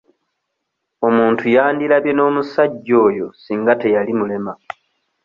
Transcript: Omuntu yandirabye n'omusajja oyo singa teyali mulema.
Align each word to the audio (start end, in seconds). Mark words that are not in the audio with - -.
Omuntu 1.07 1.43
yandirabye 1.55 2.11
n'omusajja 2.15 2.93
oyo 3.07 3.27
singa 3.41 3.73
teyali 3.81 4.11
mulema. 4.19 4.53